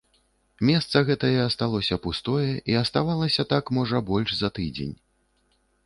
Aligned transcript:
Месца 0.69 0.97
гэтае 1.09 1.35
асталося 1.49 1.99
пустое 2.07 2.49
і 2.73 2.81
аставалася 2.83 3.47
так, 3.55 3.65
можа, 3.79 3.97
больш 4.13 4.29
за 4.41 4.49
тыдзень. 4.61 4.95